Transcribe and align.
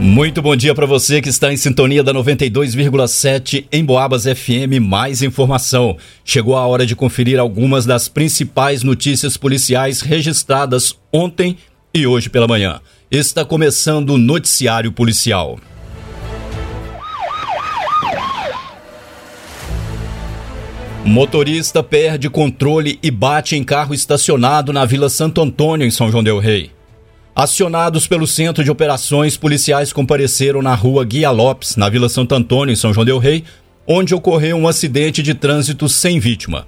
Muito 0.00 0.40
bom 0.40 0.54
dia 0.54 0.72
para 0.76 0.86
você 0.86 1.20
que 1.20 1.28
está 1.28 1.52
em 1.52 1.56
sintonia 1.56 2.04
da 2.04 2.14
92,7 2.14 3.66
em 3.72 3.84
Boabas 3.84 4.26
FM. 4.26 4.80
Mais 4.80 5.22
informação. 5.22 5.96
Chegou 6.24 6.56
a 6.56 6.64
hora 6.64 6.86
de 6.86 6.94
conferir 6.94 7.36
algumas 7.40 7.84
das 7.84 8.08
principais 8.08 8.84
notícias 8.84 9.36
policiais 9.36 10.00
registradas 10.00 10.94
ontem 11.12 11.56
e 11.92 12.06
hoje 12.06 12.30
pela 12.30 12.46
manhã. 12.46 12.80
Está 13.10 13.44
começando 13.44 14.10
o 14.10 14.18
Noticiário 14.18 14.92
Policial. 14.92 15.58
Motorista 21.04 21.82
perde 21.82 22.30
controle 22.30 23.00
e 23.02 23.10
bate 23.10 23.56
em 23.56 23.64
carro 23.64 23.92
estacionado 23.92 24.72
na 24.72 24.84
Vila 24.84 25.08
Santo 25.08 25.40
Antônio, 25.40 25.84
em 25.84 25.90
São 25.90 26.08
João 26.08 26.22
Del 26.22 26.38
Rei. 26.38 26.77
Acionados 27.40 28.08
pelo 28.08 28.26
Centro 28.26 28.64
de 28.64 28.70
Operações, 28.72 29.36
policiais 29.36 29.92
compareceram 29.92 30.60
na 30.60 30.74
rua 30.74 31.04
Guia 31.04 31.30
Lopes, 31.30 31.76
na 31.76 31.88
Vila 31.88 32.08
Santo 32.08 32.34
Antônio, 32.34 32.72
em 32.72 32.74
São 32.74 32.92
João 32.92 33.04
Del 33.04 33.20
Rei, 33.20 33.44
onde 33.86 34.12
ocorreu 34.12 34.56
um 34.56 34.66
acidente 34.66 35.22
de 35.22 35.34
trânsito 35.34 35.88
sem 35.88 36.18
vítima. 36.18 36.66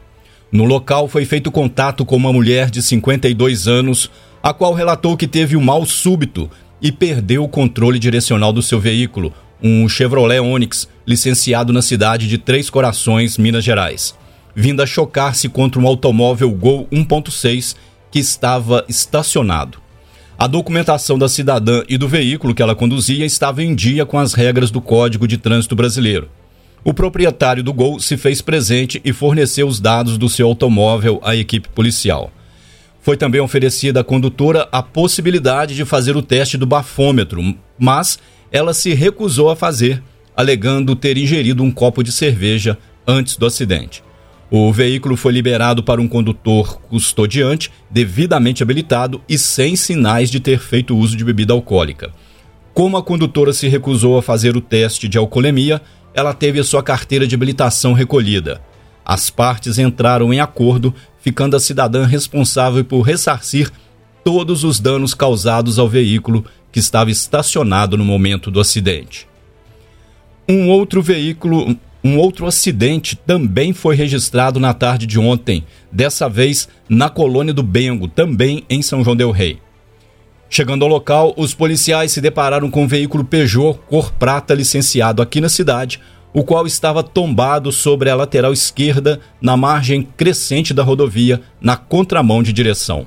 No 0.53 0.65
local 0.65 1.09
foi 1.09 1.25
feito 1.25 1.51
contato 1.51 2.05
com 2.05 2.15
uma 2.15 2.33
mulher 2.33 2.71
de 2.71 2.85
52 2.85 3.67
anos, 3.67 4.13
a 4.41 4.55
qual 4.55 4.73
relatou 4.73 5.17
que 5.17 5.27
teve 5.27 5.57
um 5.57 5.61
mal 5.61 5.85
súbito 5.85 6.49
e 6.81 6.93
perdeu 6.93 7.43
o 7.43 7.49
controle 7.49 7.99
direcional 7.99 8.53
do 8.53 8.63
seu 8.63 8.79
veículo, 8.79 9.35
um 9.61 9.89
Chevrolet 9.89 10.39
Onix, 10.39 10.89
licenciado 11.05 11.73
na 11.73 11.83
cidade 11.83 12.29
de 12.29 12.39
Três 12.39 12.71
Corações, 12.71 13.37
Minas 13.39 13.65
Gerais, 13.65 14.15
vindo 14.55 14.81
a 14.81 14.87
chocar-se 14.87 15.49
contra 15.49 15.81
um 15.81 15.87
automóvel 15.89 16.49
Gol 16.53 16.87
1.6 16.93 17.75
que 18.09 18.21
estava 18.21 18.85
estacionado. 18.89 19.90
A 20.43 20.47
documentação 20.47 21.19
da 21.19 21.29
cidadã 21.29 21.83
e 21.87 21.99
do 21.99 22.09
veículo 22.09 22.55
que 22.55 22.63
ela 22.63 22.75
conduzia 22.75 23.27
estava 23.27 23.63
em 23.63 23.75
dia 23.75 24.07
com 24.07 24.19
as 24.19 24.33
regras 24.33 24.71
do 24.71 24.81
Código 24.81 25.29
de 25.29 25.37
Trânsito 25.37 25.77
Brasileiro. 25.77 26.31
O 26.83 26.95
proprietário 26.95 27.63
do 27.63 27.75
Gol 27.75 28.01
se 28.01 28.17
fez 28.17 28.41
presente 28.41 29.03
e 29.05 29.13
forneceu 29.13 29.69
os 29.69 29.79
dados 29.79 30.17
do 30.17 30.31
seu 30.31 30.47
automóvel 30.47 31.21
à 31.23 31.37
equipe 31.37 31.69
policial. 31.69 32.33
Foi 33.03 33.19
também 33.19 33.39
oferecida 33.39 34.01
à 34.01 34.05
condutora 34.05 34.67
a 34.73 34.83
possibilidade 34.83 35.77
de 35.77 35.85
fazer 35.85 36.17
o 36.17 36.23
teste 36.23 36.57
do 36.57 36.65
bafômetro, 36.65 37.55
mas 37.79 38.19
ela 38.51 38.73
se 38.73 38.95
recusou 38.95 39.51
a 39.51 39.57
fazer, 39.57 40.03
alegando 40.35 40.97
ter 40.97 41.19
ingerido 41.19 41.63
um 41.63 41.71
copo 41.71 42.03
de 42.03 42.13
cerveja 42.13 42.79
antes 43.07 43.37
do 43.37 43.45
acidente. 43.45 44.03
O 44.51 44.73
veículo 44.73 45.17
foi 45.17 45.33
liberado 45.33 45.81
para 45.81 46.01
um 46.01 46.09
condutor 46.09 46.81
custodiante, 46.89 47.71
devidamente 47.89 48.65
habilitado 48.65 49.23
e 49.29 49.39
sem 49.39 49.77
sinais 49.77 50.29
de 50.29 50.41
ter 50.41 50.59
feito 50.59 50.97
uso 50.97 51.17
de 51.17 51.25
bebida 51.25 51.53
alcoólica. 51.53 52.11
Como 52.75 52.97
a 52.97 53.03
condutora 53.03 53.53
se 53.53 53.69
recusou 53.69 54.19
a 54.19 54.23
fazer 54.23 54.57
o 54.57 54.61
teste 54.61 55.07
de 55.07 55.17
alcoolemia, 55.17 55.81
ela 56.13 56.35
teve 56.35 56.59
a 56.59 56.65
sua 56.65 56.83
carteira 56.83 57.29
de 57.29 57.35
habilitação 57.35 57.93
recolhida. 57.93 58.61
As 59.05 59.31
partes 59.31 59.79
entraram 59.79 60.35
em 60.35 60.41
acordo, 60.41 60.93
ficando 61.21 61.57
a 61.57 61.61
cidadã 61.61 62.05
responsável 62.05 62.85
por 62.85 63.03
ressarcir 63.03 63.71
todos 64.25 64.65
os 64.65 64.81
danos 64.81 65.15
causados 65.15 65.79
ao 65.79 65.89
veículo 65.89 66.45
que 66.73 66.81
estava 66.81 67.11
estacionado 67.11 67.97
no 67.97 68.05
momento 68.05 68.51
do 68.51 68.61
acidente. 68.61 69.29
Um 70.49 70.69
outro 70.69 71.01
veículo 71.01 71.77
um 72.03 72.19
outro 72.19 72.47
acidente 72.47 73.15
também 73.15 73.73
foi 73.73 73.95
registrado 73.95 74.59
na 74.59 74.73
tarde 74.73 75.07
de 75.07 75.19
ontem, 75.19 75.65
dessa 75.93 76.29
vez 76.29 76.69
na 76.89 77.11
colônia 77.11 77.53
do 77.53 77.63
Bengo, 77.63 78.09
também 78.09 78.65
em 78.71 78.81
São 78.81 79.05
João 79.05 79.17
Del 79.17 79.31
Rei. 79.31 79.59
Chegando 80.49 80.83
ao 80.83 80.89
local, 80.89 81.35
os 81.37 81.55
policiais 81.55 82.11
se 82.11 82.21
depararam 82.21 82.71
com 82.71 82.85
um 82.85 82.89
veículo 82.89 83.23
Peugeot 83.23 83.79
cor 83.89 84.11
prata 84.13 84.55
licenciado 84.55 85.23
aqui 85.23 85.41
na 85.41 85.49
cidade, 85.49 86.01
o 86.33 86.43
qual 86.43 86.67
estava 86.67 87.03
tombado 87.03 87.71
sobre 87.71 88.09
a 88.09 88.17
lateral 88.17 88.53
esquerda 88.53 89.21
na 89.41 89.57
margem 89.57 90.03
crescente 90.03 90.73
da 90.73 90.83
rodovia, 90.83 91.41
na 91.61 91.77
contramão 91.77 92.43
de 92.43 92.53
direção. 92.53 93.07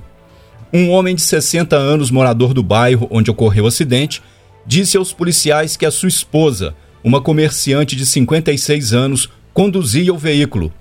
Um 0.72 0.90
homem 0.90 1.16
de 1.16 1.22
60 1.22 1.76
anos, 1.76 2.12
morador 2.12 2.54
do 2.54 2.64
bairro 2.64 3.08
onde 3.12 3.32
ocorreu 3.32 3.66
o 3.66 3.68
acidente, 3.68 4.22
disse 4.66 4.98
aos 4.98 5.14
policiais 5.14 5.76
que 5.76 5.86
a 5.86 5.92
sua 5.92 6.10
esposa, 6.10 6.76
uma 7.04 7.22
comerciante 7.22 7.96
de 7.96 8.06
56 8.06 8.94
anos 8.94 9.30
conduzia 9.54 10.14
o 10.14 10.18
veículo 10.18 10.72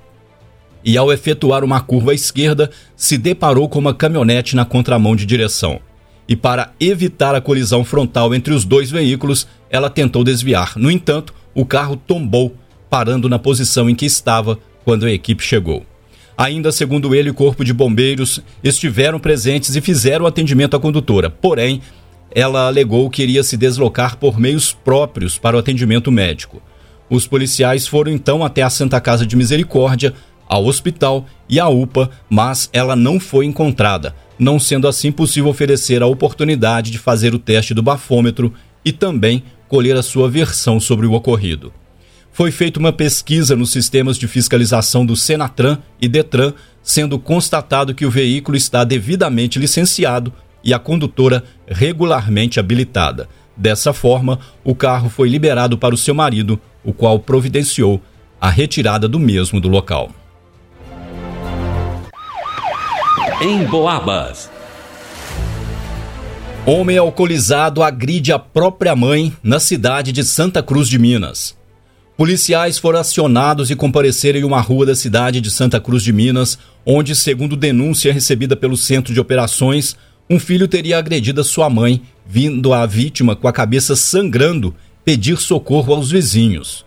e, 0.84 0.96
ao 0.96 1.12
efetuar 1.12 1.64
uma 1.64 1.80
curva 1.80 2.12
à 2.12 2.14
esquerda, 2.14 2.70
se 2.96 3.16
deparou 3.16 3.68
com 3.68 3.78
uma 3.78 3.94
caminhonete 3.94 4.56
na 4.56 4.64
contramão 4.64 5.14
de 5.14 5.24
direção. 5.26 5.80
E, 6.28 6.36
para 6.36 6.72
evitar 6.80 7.34
a 7.34 7.40
colisão 7.40 7.84
frontal 7.84 8.34
entre 8.34 8.52
os 8.52 8.64
dois 8.64 8.90
veículos, 8.90 9.46
ela 9.70 9.90
tentou 9.90 10.24
desviar. 10.24 10.74
No 10.76 10.90
entanto, 10.90 11.34
o 11.54 11.64
carro 11.64 11.96
tombou, 11.96 12.56
parando 12.88 13.28
na 13.28 13.38
posição 13.38 13.88
em 13.88 13.94
que 13.94 14.06
estava 14.06 14.58
quando 14.84 15.06
a 15.06 15.12
equipe 15.12 15.42
chegou. 15.42 15.84
Ainda 16.36 16.72
segundo 16.72 17.14
ele, 17.14 17.30
o 17.30 17.34
corpo 17.34 17.64
de 17.64 17.72
bombeiros 17.72 18.40
estiveram 18.64 19.20
presentes 19.20 19.76
e 19.76 19.80
fizeram 19.80 20.26
atendimento 20.26 20.74
à 20.74 20.80
condutora. 20.80 21.30
Porém, 21.30 21.80
ela 22.34 22.66
alegou 22.66 23.08
que 23.10 23.22
iria 23.22 23.42
se 23.42 23.56
deslocar 23.56 24.16
por 24.16 24.38
meios 24.38 24.72
próprios 24.72 25.38
para 25.38 25.56
o 25.56 25.60
atendimento 25.60 26.10
médico. 26.10 26.62
Os 27.08 27.26
policiais 27.26 27.86
foram 27.86 28.10
então 28.10 28.44
até 28.44 28.62
a 28.62 28.70
Santa 28.70 29.00
Casa 29.00 29.26
de 29.26 29.36
Misericórdia, 29.36 30.14
ao 30.48 30.66
hospital 30.66 31.26
e 31.48 31.58
à 31.60 31.68
UPA, 31.68 32.10
mas 32.28 32.68
ela 32.72 32.94
não 32.94 33.18
foi 33.18 33.46
encontrada, 33.46 34.14
não 34.38 34.58
sendo 34.58 34.88
assim 34.88 35.12
possível 35.12 35.50
oferecer 35.50 36.02
a 36.02 36.06
oportunidade 36.06 36.90
de 36.90 36.98
fazer 36.98 37.34
o 37.34 37.38
teste 37.38 37.74
do 37.74 37.82
bafômetro 37.82 38.52
e 38.84 38.92
também 38.92 39.42
colher 39.68 39.96
a 39.96 40.02
sua 40.02 40.28
versão 40.28 40.78
sobre 40.78 41.06
o 41.06 41.12
ocorrido. 41.12 41.72
Foi 42.32 42.50
feita 42.50 42.80
uma 42.80 42.92
pesquisa 42.92 43.54
nos 43.54 43.70
sistemas 43.70 44.16
de 44.16 44.26
fiscalização 44.26 45.04
do 45.04 45.16
Senatran 45.16 45.78
e 46.00 46.08
Detran, 46.08 46.54
sendo 46.82 47.18
constatado 47.18 47.94
que 47.94 48.06
o 48.06 48.10
veículo 48.10 48.56
está 48.56 48.84
devidamente 48.84 49.58
licenciado 49.58 50.32
e 50.62 50.72
a 50.72 50.78
condutora 50.78 51.44
regularmente 51.66 52.60
habilitada. 52.60 53.28
Dessa 53.56 53.92
forma, 53.92 54.38
o 54.64 54.74
carro 54.74 55.08
foi 55.08 55.28
liberado 55.28 55.76
para 55.76 55.94
o 55.94 55.98
seu 55.98 56.14
marido, 56.14 56.60
o 56.84 56.92
qual 56.92 57.18
providenciou 57.18 58.00
a 58.40 58.50
retirada 58.50 59.08
do 59.08 59.18
mesmo 59.18 59.60
do 59.60 59.68
local. 59.68 60.10
Em 63.40 63.64
Boabas. 63.64 64.50
Homem 66.64 66.96
alcoolizado 66.96 67.82
agride 67.82 68.32
a 68.32 68.38
própria 68.38 68.94
mãe 68.94 69.32
na 69.42 69.58
cidade 69.58 70.12
de 70.12 70.22
Santa 70.22 70.62
Cruz 70.62 70.88
de 70.88 70.98
Minas. 70.98 71.56
Policiais 72.16 72.78
foram 72.78 73.00
acionados 73.00 73.70
e 73.70 73.74
compareceram 73.74 74.38
em 74.38 74.44
uma 74.44 74.60
rua 74.60 74.86
da 74.86 74.94
cidade 74.94 75.40
de 75.40 75.50
Santa 75.50 75.80
Cruz 75.80 76.04
de 76.04 76.12
Minas, 76.12 76.58
onde, 76.86 77.16
segundo 77.16 77.56
denúncia 77.56 78.12
recebida 78.12 78.54
pelo 78.54 78.76
Centro 78.76 79.12
de 79.12 79.18
Operações, 79.18 79.96
um 80.28 80.38
filho 80.38 80.68
teria 80.68 80.98
agredido 80.98 81.40
a 81.40 81.44
sua 81.44 81.68
mãe, 81.68 82.02
vindo 82.26 82.72
a 82.72 82.86
vítima 82.86 83.36
com 83.36 83.48
a 83.48 83.52
cabeça 83.52 83.96
sangrando 83.96 84.74
pedir 85.04 85.36
socorro 85.36 85.94
aos 85.94 86.10
vizinhos. 86.10 86.86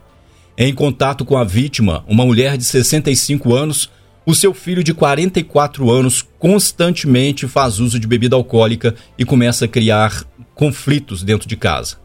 Em 0.57 0.73
contato 0.73 1.25
com 1.25 1.37
a 1.37 1.43
vítima, 1.43 2.03
uma 2.07 2.25
mulher 2.25 2.57
de 2.57 2.63
65 2.63 3.53
anos, 3.53 3.89
o 4.25 4.33
seu 4.33 4.53
filho 4.53 4.83
de 4.83 4.93
44 4.93 5.91
anos 5.91 6.25
constantemente 6.39 7.47
faz 7.47 7.79
uso 7.79 7.99
de 7.99 8.07
bebida 8.07 8.35
alcoólica 8.35 8.95
e 9.17 9.25
começa 9.25 9.65
a 9.65 9.67
criar 9.67 10.23
conflitos 10.55 11.23
dentro 11.23 11.47
de 11.47 11.57
casa. 11.57 11.97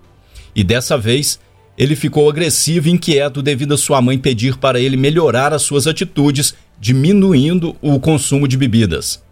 E 0.54 0.64
dessa 0.64 0.98
vez, 0.98 1.38
ele 1.78 1.96
ficou 1.96 2.28
agressivo 2.28 2.88
e 2.88 2.90
inquieto 2.90 3.40
devido 3.40 3.72
a 3.72 3.78
sua 3.78 4.02
mãe 4.02 4.18
pedir 4.18 4.58
para 4.58 4.80
ele 4.80 4.96
melhorar 4.96 5.54
as 5.54 5.62
suas 5.62 5.86
atitudes, 5.86 6.54
diminuindo 6.78 7.76
o 7.80 7.98
consumo 8.00 8.46
de 8.46 8.56
bebidas. 8.56 9.22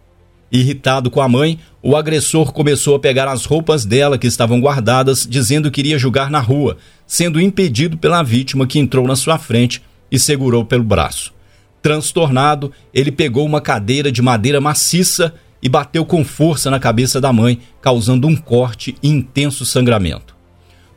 Irritado 0.51 1.11
com 1.11 1.21
a 1.21 1.27
mãe, 1.27 1.59
o 1.81 1.95
agressor 1.95 2.51
começou 2.51 2.95
a 2.95 2.99
pegar 2.99 3.27
as 3.27 3.45
roupas 3.45 3.85
dela 3.85 4.17
que 4.17 4.25
estavam 4.25 4.59
guardadas, 4.59 5.27
dizendo 5.29 5.69
que 5.69 5.81
iria 5.81 5.99
jogar 5.99 6.31
na 6.31 6.39
rua, 6.39 6.77
sendo 7.05 7.39
impedido 7.39 7.97
pela 7.97 8.23
vítima 8.23 8.65
que 8.65 8.79
entrou 8.79 9.07
na 9.07 9.15
sua 9.15 9.37
frente 9.37 9.81
e 10.11 10.17
segurou 10.17 10.65
pelo 10.65 10.83
braço. 10.83 11.33
Transtornado, 11.81 12.71
ele 12.93 13.11
pegou 13.11 13.45
uma 13.45 13.61
cadeira 13.61 14.11
de 14.11 14.21
madeira 14.21 14.59
maciça 14.59 15.33
e 15.61 15.69
bateu 15.69 16.05
com 16.05 16.25
força 16.25 16.71
na 16.71 16.79
cabeça 16.79 17.21
da 17.21 17.31
mãe, 17.31 17.59
causando 17.81 18.27
um 18.27 18.35
corte 18.35 18.95
e 19.03 19.09
intenso 19.09 19.65
sangramento. 19.65 20.35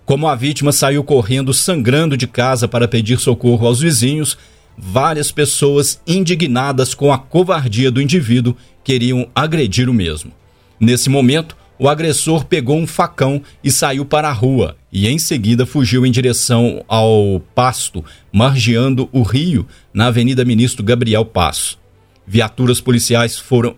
Como 0.05 0.26
a 0.26 0.34
vítima 0.34 0.72
saiu 0.72 1.05
correndo 1.05 1.55
sangrando 1.55 2.16
de 2.16 2.26
casa 2.26 2.66
para 2.66 2.88
pedir 2.88 3.19
socorro 3.19 3.66
aos 3.66 3.81
vizinhos, 3.81 4.37
várias 4.76 5.30
pessoas 5.30 6.00
indignadas 6.06 6.94
com 6.94 7.12
a 7.12 7.19
covardia 7.19 7.90
do 7.90 8.00
indivíduo 8.00 8.56
queriam 8.82 9.28
agredir 9.34 9.88
o 9.88 9.94
mesmo. 9.94 10.32
Nesse 10.80 11.08
momento, 11.08 11.56
o 11.78 11.88
agressor 11.88 12.44
pegou 12.44 12.78
um 12.78 12.86
facão 12.86 13.42
e 13.62 13.70
saiu 13.70 14.04
para 14.04 14.28
a 14.28 14.32
rua 14.32 14.76
e 14.92 15.08
em 15.08 15.19
seguida 15.19 15.66
fugiu 15.66 16.06
em 16.06 16.12
direção 16.12 16.84
ao 16.86 17.40
pasto, 17.54 18.04
margeando 18.32 19.08
o 19.12 19.22
rio 19.22 19.66
na 19.92 20.06
Avenida 20.06 20.44
Ministro 20.44 20.84
Gabriel 20.84 21.24
Passo. 21.24 21.78
Viaturas 22.26 22.80
policiais 22.80 23.36
foram, 23.36 23.74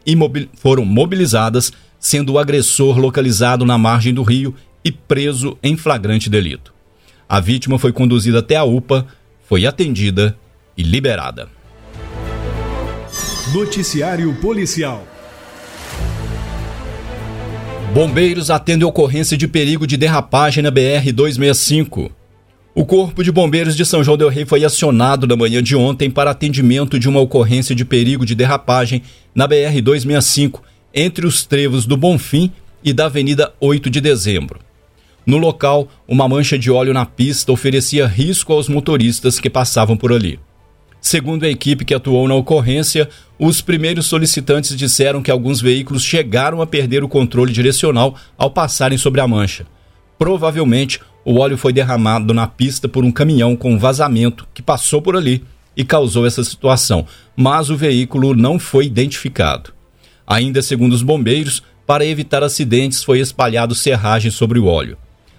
foram 0.54 0.84
mobilizadas, 0.84 1.72
sendo 1.98 2.34
o 2.34 2.38
agressor 2.38 2.98
localizado 2.98 3.64
na 3.64 3.78
margem 3.78 4.12
do 4.12 4.22
rio 4.22 4.54
e 4.84 4.92
preso 4.92 5.56
em 5.62 5.76
flagrante 5.76 6.28
delito. 6.28 6.74
A 7.26 7.40
vítima 7.40 7.78
foi 7.78 7.92
conduzida 7.92 8.40
até 8.40 8.56
a 8.56 8.64
UPA, 8.64 9.06
foi 9.48 9.64
atendida 9.64 10.36
e 10.76 10.82
liberada. 10.82 11.48
Noticiário 13.52 14.34
Policial 14.40 15.06
Bombeiros 17.94 18.50
atendem 18.50 18.84
ocorrência 18.84 19.36
de 19.36 19.46
perigo 19.46 19.86
de 19.86 19.96
derrapagem 19.96 20.64
na 20.64 20.72
BR-265. 20.72 22.10
O 22.74 22.84
Corpo 22.84 23.22
de 23.22 23.30
Bombeiros 23.30 23.76
de 23.76 23.86
São 23.86 24.02
João 24.02 24.16
Del 24.16 24.28
Rei 24.28 24.44
foi 24.44 24.64
acionado 24.64 25.28
na 25.28 25.36
manhã 25.36 25.62
de 25.62 25.76
ontem 25.76 26.10
para 26.10 26.32
atendimento 26.32 26.98
de 26.98 27.08
uma 27.08 27.20
ocorrência 27.20 27.72
de 27.72 27.84
perigo 27.84 28.26
de 28.26 28.34
derrapagem 28.34 29.00
na 29.32 29.46
BR-265, 29.46 30.60
entre 30.92 31.24
os 31.24 31.44
trevos 31.44 31.86
do 31.86 31.96
Bonfim 31.96 32.50
e 32.82 32.92
da 32.92 33.04
Avenida 33.04 33.54
8 33.60 33.88
de 33.88 34.00
Dezembro. 34.00 34.58
No 35.24 35.38
local, 35.38 35.88
uma 36.08 36.28
mancha 36.28 36.58
de 36.58 36.72
óleo 36.72 36.92
na 36.92 37.06
pista 37.06 37.52
oferecia 37.52 38.08
risco 38.08 38.52
aos 38.52 38.68
motoristas 38.68 39.38
que 39.38 39.48
passavam 39.48 39.96
por 39.96 40.12
ali. 40.12 40.40
Segundo 41.04 41.44
a 41.44 41.50
equipe 41.50 41.84
que 41.84 41.92
atuou 41.92 42.26
na 42.26 42.34
ocorrência, 42.34 43.10
os 43.38 43.60
primeiros 43.60 44.06
solicitantes 44.06 44.74
disseram 44.74 45.22
que 45.22 45.30
alguns 45.30 45.60
veículos 45.60 46.02
chegaram 46.02 46.62
a 46.62 46.66
perder 46.66 47.04
o 47.04 47.08
controle 47.08 47.52
direcional 47.52 48.16
ao 48.38 48.50
passarem 48.50 48.96
sobre 48.96 49.20
a 49.20 49.28
mancha. 49.28 49.66
Provavelmente, 50.18 50.98
o 51.22 51.38
óleo 51.38 51.58
foi 51.58 51.74
derramado 51.74 52.32
na 52.32 52.46
pista 52.46 52.88
por 52.88 53.04
um 53.04 53.12
caminhão 53.12 53.54
com 53.54 53.78
vazamento 53.78 54.48
que 54.54 54.62
passou 54.62 55.02
por 55.02 55.14
ali 55.14 55.44
e 55.76 55.84
causou 55.84 56.26
essa 56.26 56.42
situação, 56.42 57.06
mas 57.36 57.68
o 57.68 57.76
veículo 57.76 58.34
não 58.34 58.58
foi 58.58 58.86
identificado. 58.86 59.74
Ainda 60.26 60.62
segundo 60.62 60.94
os 60.94 61.02
bombeiros, 61.02 61.62
para 61.86 62.06
evitar 62.06 62.42
acidentes 62.42 63.04
foi 63.04 63.20
espalhado 63.20 63.74
serragem 63.74 64.30
sobre 64.30 64.58
o 64.58 64.64
óleo. 64.64 64.96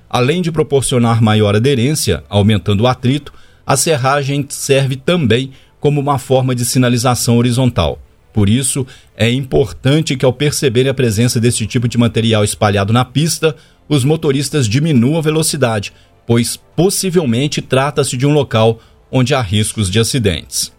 Além 0.08 0.44
de 0.44 0.52
proporcionar 0.52 1.24
maior 1.24 1.56
aderência, 1.56 2.24
aumentando 2.30 2.84
o 2.84 2.88
atrito, 2.88 3.34
a 3.66 3.76
serragem 3.76 4.46
serve 4.50 4.96
também 4.96 5.52
como 5.80 6.00
uma 6.00 6.18
forma 6.18 6.56
de 6.56 6.66
sinalização 6.66 7.38
horizontal. 7.38 8.00
Por 8.34 8.50
isso, 8.50 8.86
é 9.16 9.32
importante 9.32 10.18
que, 10.18 10.26
ao 10.26 10.34
perceberem 10.34 10.90
a 10.90 10.94
presença 10.94 11.40
desse 11.40 11.66
tipo 11.66 11.88
de 11.88 11.98
material 11.98 12.44
espalhado 12.44 12.92
na 12.92 13.06
pista, 13.06 13.56
os 13.88 14.04
motoristas 14.04 14.68
diminuam 14.68 15.18
a 15.18 15.22
velocidade, 15.22 15.94
pois 16.28 16.58
possivelmente 16.76 17.62
trata-se 17.62 18.18
de 18.18 18.26
um 18.26 18.34
local 18.34 18.80
onde 19.12 19.34
há 19.34 19.42
riscos 19.42 19.90
de 19.90 20.00
acidentes. 20.00 20.74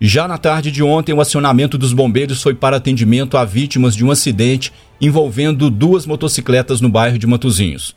Já 0.00 0.26
na 0.26 0.36
tarde 0.36 0.70
de 0.70 0.82
ontem, 0.82 1.12
o 1.12 1.20
acionamento 1.20 1.78
dos 1.78 1.92
bombeiros 1.92 2.42
foi 2.42 2.54
para 2.54 2.76
atendimento 2.76 3.36
a 3.36 3.44
vítimas 3.44 3.94
de 3.94 4.04
um 4.04 4.10
acidente 4.10 4.72
envolvendo 5.00 5.70
duas 5.70 6.06
motocicletas 6.06 6.80
no 6.80 6.88
bairro 6.88 7.18
de 7.18 7.26
Matozinhos. 7.26 7.94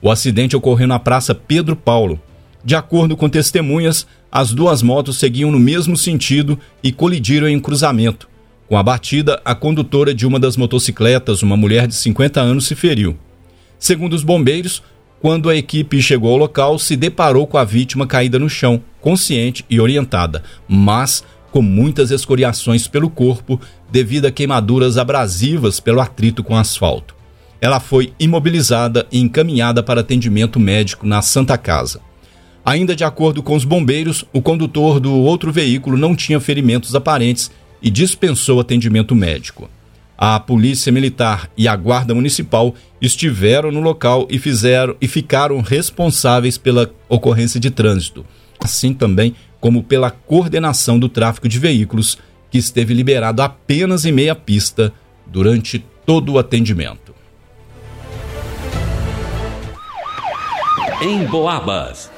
O 0.00 0.10
acidente 0.10 0.56
ocorreu 0.56 0.86
na 0.86 1.00
Praça 1.00 1.34
Pedro 1.34 1.74
Paulo. 1.74 2.20
De 2.64 2.74
acordo 2.74 3.16
com 3.16 3.28
testemunhas, 3.28 4.06
as 4.30 4.52
duas 4.52 4.82
motos 4.82 5.18
seguiam 5.18 5.50
no 5.50 5.58
mesmo 5.58 5.96
sentido 5.96 6.58
e 6.82 6.92
colidiram 6.92 7.48
em 7.48 7.58
cruzamento. 7.58 8.28
Com 8.68 8.76
a 8.76 8.82
batida, 8.82 9.40
a 9.44 9.54
condutora 9.54 10.14
de 10.14 10.26
uma 10.26 10.38
das 10.38 10.56
motocicletas, 10.56 11.42
uma 11.42 11.56
mulher 11.56 11.86
de 11.86 11.94
50 11.94 12.40
anos, 12.40 12.66
se 12.66 12.74
feriu. 12.74 13.16
Segundo 13.78 14.12
os 14.12 14.22
bombeiros, 14.22 14.82
quando 15.20 15.48
a 15.48 15.56
equipe 15.56 16.02
chegou 16.02 16.32
ao 16.32 16.36
local, 16.36 16.78
se 16.78 16.94
deparou 16.94 17.46
com 17.46 17.56
a 17.56 17.64
vítima 17.64 18.06
caída 18.06 18.38
no 18.38 18.48
chão, 18.48 18.82
consciente 19.00 19.64
e 19.70 19.80
orientada, 19.80 20.42
mas 20.68 21.24
com 21.50 21.62
muitas 21.62 22.10
escoriações 22.10 22.86
pelo 22.86 23.08
corpo 23.08 23.60
devido 23.90 24.26
a 24.26 24.30
queimaduras 24.30 24.98
abrasivas 24.98 25.80
pelo 25.80 26.00
atrito 26.00 26.44
com 26.44 26.56
asfalto. 26.56 27.16
Ela 27.60 27.80
foi 27.80 28.12
imobilizada 28.20 29.06
e 29.10 29.18
encaminhada 29.18 29.82
para 29.82 30.02
atendimento 30.02 30.60
médico 30.60 31.06
na 31.06 31.22
Santa 31.22 31.56
Casa. 31.56 32.00
Ainda 32.68 32.94
de 32.94 33.02
acordo 33.02 33.42
com 33.42 33.56
os 33.56 33.64
bombeiros, 33.64 34.26
o 34.30 34.42
condutor 34.42 35.00
do 35.00 35.14
outro 35.14 35.50
veículo 35.50 35.96
não 35.96 36.14
tinha 36.14 36.38
ferimentos 36.38 36.94
aparentes 36.94 37.50
e 37.80 37.90
dispensou 37.90 38.60
atendimento 38.60 39.14
médico. 39.14 39.70
A 40.18 40.38
Polícia 40.38 40.92
Militar 40.92 41.50
e 41.56 41.66
a 41.66 41.74
Guarda 41.74 42.14
Municipal 42.14 42.74
estiveram 43.00 43.72
no 43.72 43.80
local 43.80 44.28
e 44.30 44.38
fizeram 44.38 44.94
e 45.00 45.08
ficaram 45.08 45.62
responsáveis 45.62 46.58
pela 46.58 46.92
ocorrência 47.08 47.58
de 47.58 47.70
trânsito, 47.70 48.22
assim 48.60 48.92
também 48.92 49.34
como 49.58 49.82
pela 49.82 50.10
coordenação 50.10 50.98
do 50.98 51.08
tráfego 51.08 51.48
de 51.48 51.58
veículos, 51.58 52.18
que 52.50 52.58
esteve 52.58 52.92
liberado 52.92 53.40
apenas 53.40 54.04
em 54.04 54.12
meia 54.12 54.34
pista 54.34 54.92
durante 55.26 55.82
todo 56.04 56.34
o 56.34 56.38
atendimento. 56.38 57.14
Em 61.00 61.24
Boabas. 61.24 62.17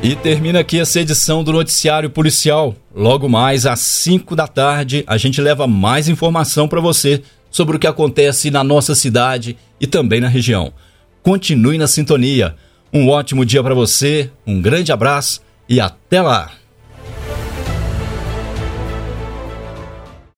E 0.00 0.14
termina 0.14 0.60
aqui 0.60 0.78
essa 0.78 1.00
edição 1.00 1.42
do 1.42 1.52
Noticiário 1.52 2.08
Policial. 2.08 2.74
Logo 2.94 3.28
mais 3.28 3.66
às 3.66 3.80
5 3.80 4.36
da 4.36 4.46
tarde, 4.46 5.02
a 5.08 5.16
gente 5.16 5.40
leva 5.40 5.66
mais 5.66 6.08
informação 6.08 6.68
para 6.68 6.80
você 6.80 7.20
sobre 7.50 7.76
o 7.76 7.80
que 7.80 7.86
acontece 7.86 8.48
na 8.48 8.62
nossa 8.62 8.94
cidade 8.94 9.56
e 9.80 9.88
também 9.88 10.20
na 10.20 10.28
região. 10.28 10.72
Continue 11.20 11.78
na 11.78 11.88
sintonia. 11.88 12.54
Um 12.92 13.08
ótimo 13.08 13.44
dia 13.44 13.62
para 13.62 13.74
você, 13.74 14.30
um 14.46 14.62
grande 14.62 14.92
abraço 14.92 15.40
e 15.68 15.80
até 15.80 16.22
lá! 16.22 16.52